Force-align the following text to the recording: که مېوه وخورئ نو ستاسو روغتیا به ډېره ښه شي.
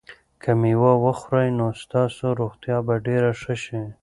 که 0.41 0.51
مېوه 0.61 0.93
وخورئ 1.03 1.49
نو 1.57 1.67
ستاسو 1.81 2.25
روغتیا 2.39 2.77
به 2.87 2.95
ډېره 3.05 3.31
ښه 3.41 3.55
شي. 3.63 3.83